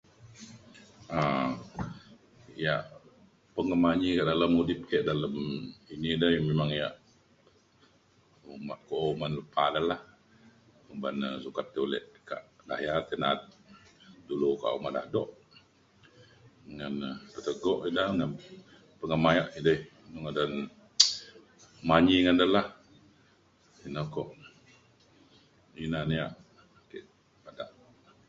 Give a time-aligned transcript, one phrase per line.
[1.19, 1.49] um
[2.65, 2.83] ya'
[3.55, 5.35] pengemanyi dalem udip ke dalem
[5.93, 6.95] ini dai memang ya'
[10.97, 12.37] oban ne sukat tai ulik ke
[12.67, 13.41] daya le ta tai na'at
[14.29, 15.29] dulu ke omak daduk
[16.75, 16.95] ngan
[17.33, 18.31] peteguk ida ngan
[18.99, 19.79] pengemaya edai
[20.11, 20.51] iu ngadan
[21.89, 22.63] manyi ngan da la
[23.95, 24.29] jukok
[25.83, 26.31] ina ne ya'
[26.79, 26.99] ake.